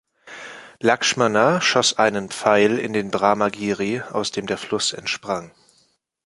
Lakshmana 0.79 1.61
schoss 1.61 1.95
einen 1.99 2.31
Pfeil 2.31 2.79
in 2.79 2.91
den 2.91 3.11
Brahmagiri, 3.11 4.01
aus 4.01 4.31
dem 4.31 4.47
der 4.47 4.57
Fluss 4.57 4.93
entsprang. 4.93 5.51